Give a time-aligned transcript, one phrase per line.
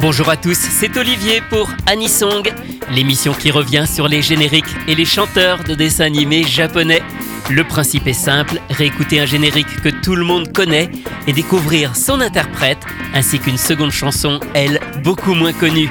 [0.00, 2.50] Bonjour à tous, c'est Olivier pour Anisong,
[2.90, 7.02] l'émission qui revient sur les génériques et les chanteurs de dessins animés japonais.
[7.50, 10.90] Le principe est simple, réécouter un générique que tout le monde connaît
[11.26, 12.78] et découvrir son interprète,
[13.12, 15.90] ainsi qu'une seconde chanson, elle, beaucoup moins connue.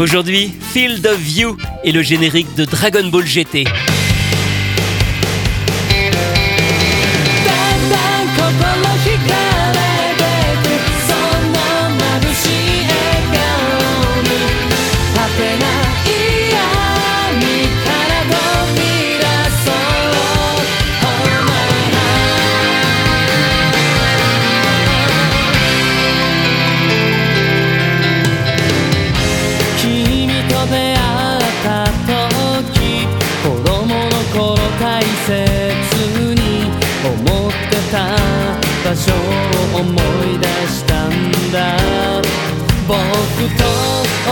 [0.00, 3.66] Aujourd'hui, Field of View est le générique de Dragon Ball GT.
[42.88, 42.96] 僕
[43.58, 44.27] と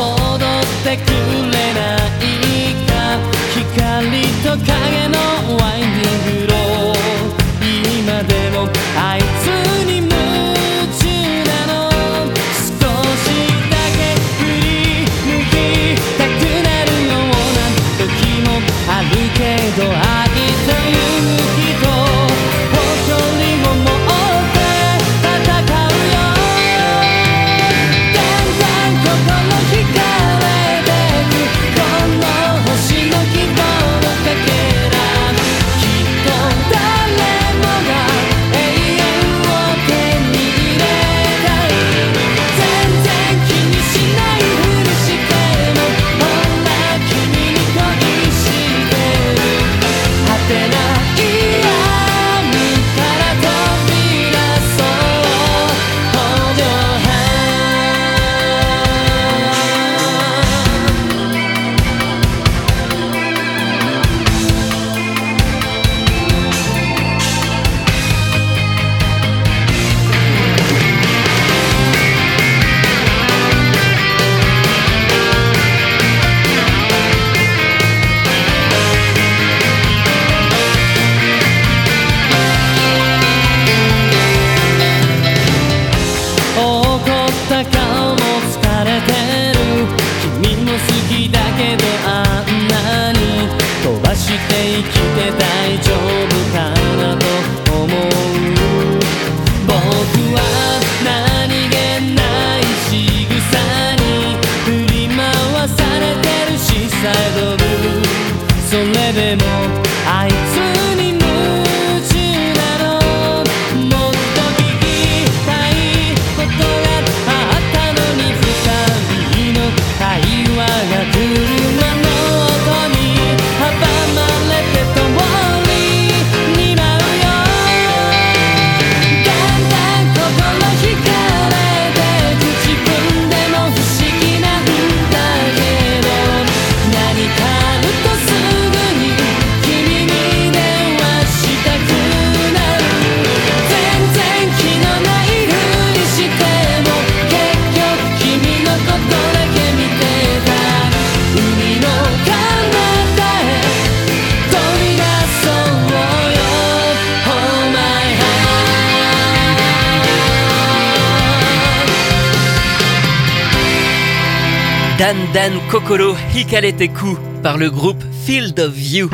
[164.99, 169.11] Dan Dan Kokoro Hikaleteku par le groupe Field of View.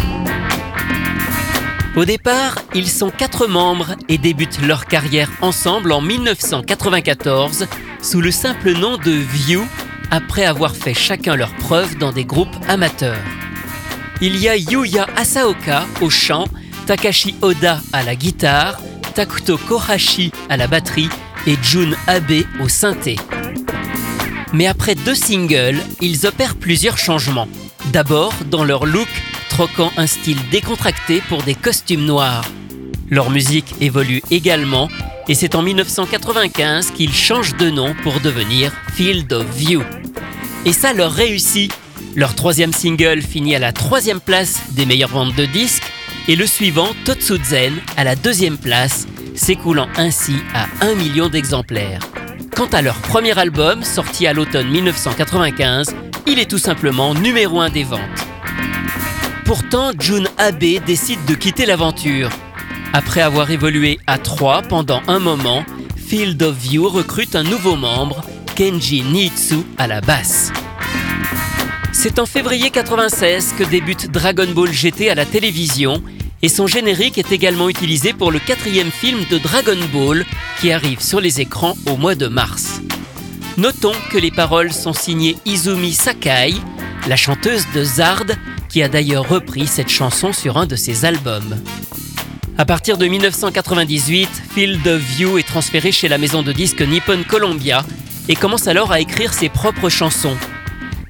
[1.97, 7.67] Au départ, ils sont quatre membres et débutent leur carrière ensemble en 1994
[8.01, 9.67] sous le simple nom de View
[10.13, 13.19] après avoir fait chacun leur preuve dans des groupes amateurs.
[14.21, 16.45] Il y a Yuya Asaoka au chant,
[16.87, 18.81] Takashi Oda à la guitare,
[19.17, 21.09] Takuto Kohashi à la batterie
[21.49, 23.17] et Jun Abe au synthé.
[24.53, 27.49] Mais après deux singles, ils opèrent plusieurs changements.
[27.93, 29.09] D'abord dans leur look,
[29.49, 32.45] troquant un style décontracté pour des costumes noirs.
[33.11, 34.89] Leur musique évolue également
[35.29, 39.83] et c'est en 1995 qu'ils changent de nom pour devenir Field of View.
[40.65, 41.73] Et ça leur réussit.
[42.15, 45.91] Leur troisième single finit à la troisième place des meilleures ventes de disques
[46.29, 52.01] et le suivant, Totsuzen, à la deuxième place, s'écoulant ainsi à un million d'exemplaires.
[52.57, 55.95] Quant à leur premier album, sorti à l'automne 1995,
[56.27, 58.01] il est tout simplement numéro 1 des ventes.
[59.47, 62.29] Pourtant, Jun Abe décide de quitter l'aventure.
[62.93, 65.65] Après avoir évolué à 3 pendant un moment,
[65.97, 68.21] Field of View recrute un nouveau membre,
[68.55, 70.53] Kenji Niitsu à la basse.
[71.93, 76.03] C'est en février 96 que débute Dragon Ball GT à la télévision
[76.43, 80.27] et son générique est également utilisé pour le quatrième film de Dragon Ball
[80.61, 82.81] qui arrive sur les écrans au mois de mars.
[83.57, 86.55] Notons que les paroles sont signées Izumi Sakai,
[87.09, 88.27] la chanteuse de Zard,
[88.69, 91.57] qui a d'ailleurs repris cette chanson sur un de ses albums.
[92.59, 97.23] À partir de 1998, Field of View est transféré chez la maison de disques Nippon
[97.29, 97.85] Columbia
[98.29, 100.37] et commence alors à écrire ses propres chansons.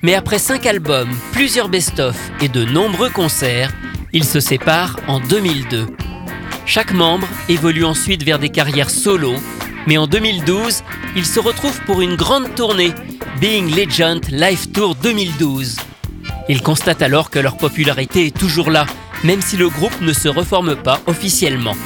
[0.02, 3.72] Mais après cinq albums, plusieurs best-of et de nombreux concerts,
[4.12, 5.86] il se sépare en 2002.
[6.66, 9.34] Chaque membre évolue ensuite vers des carrières solo,
[9.86, 10.82] mais en 2012,
[11.16, 12.92] ils se retrouvent pour une grande tournée,
[13.40, 15.76] Being Legend Live Tour 2012.
[16.48, 18.86] Ils constatent alors que leur popularité est toujours là,
[19.24, 21.76] même si le groupe ne se reforme pas officiellement.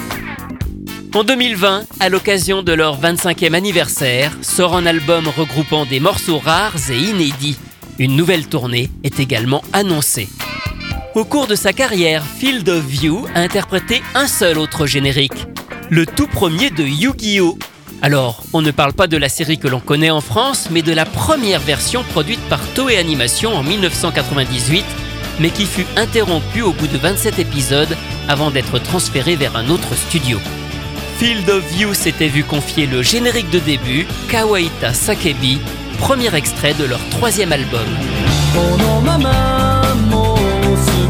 [1.14, 6.90] En 2020, à l'occasion de leur 25e anniversaire, sort un album regroupant des morceaux rares
[6.90, 7.56] et inédits.
[7.98, 10.28] Une nouvelle tournée est également annoncée.
[11.16, 15.46] Au cours de sa carrière, Field of View a interprété un seul autre générique,
[15.88, 17.56] le tout premier de Yu-Gi-Oh!
[18.02, 20.92] Alors, on ne parle pas de la série que l'on connaît en France, mais de
[20.92, 24.84] la première version produite par Toei Animation en 1998,
[25.40, 27.96] mais qui fut interrompue au bout de 27 épisodes
[28.28, 30.38] avant d'être transférée vers un autre studio.
[31.16, 35.60] Field of View s'était vu confier le générique de début, Kawaita Sakebi,
[35.98, 37.88] premier extrait de leur troisième album.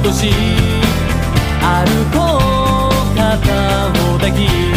[0.06, 0.31] 少し
[1.61, 2.38] 歩こ
[3.12, 4.75] う肩を抱き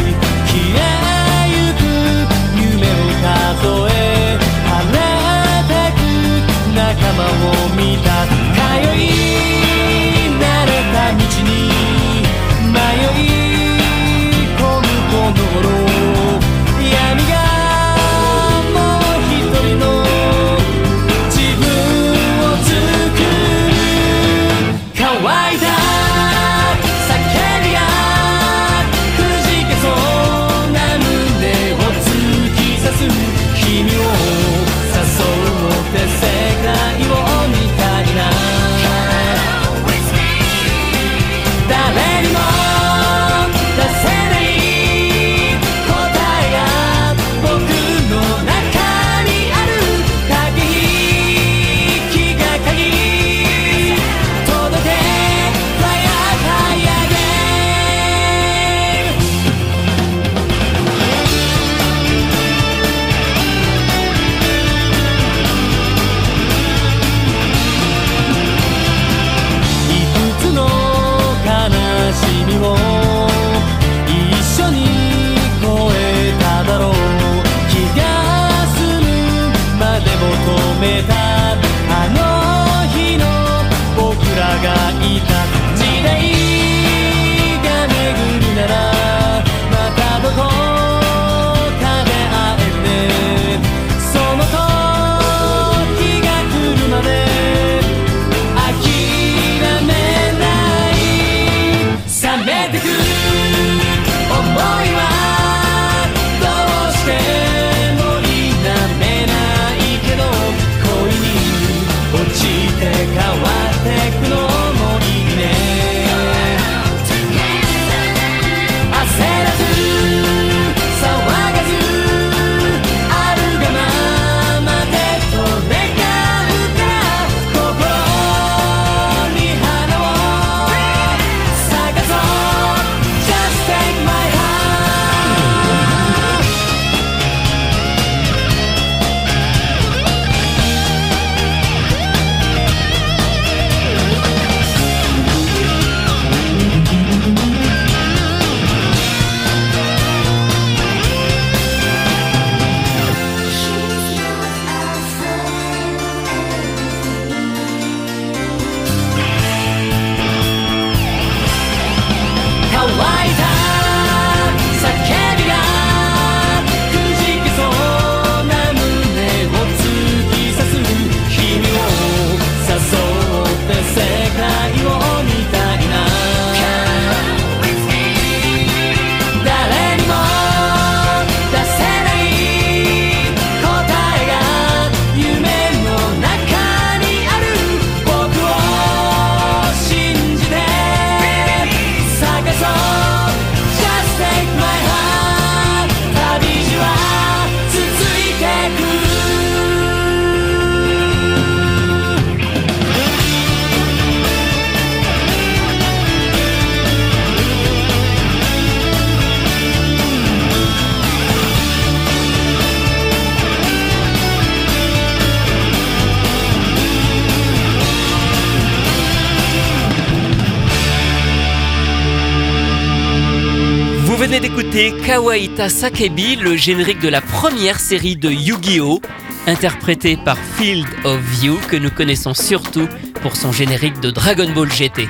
[224.19, 228.99] venez d'écouter Kawaita Sakebi, le générique de la première série de Yu-Gi-Oh!
[229.47, 232.89] interprété par Field of View, que nous connaissons surtout
[233.21, 235.07] pour son générique de Dragon Ball GT.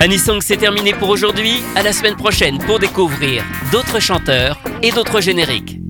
[0.00, 1.62] Anisong, c'est terminé pour aujourd'hui.
[1.76, 5.80] À la semaine prochaine pour découvrir d'autres chanteurs et d'autres génériques.